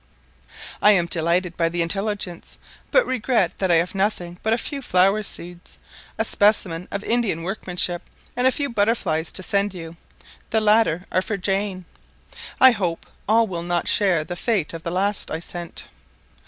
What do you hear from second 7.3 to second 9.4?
workmanship, and a few butterflies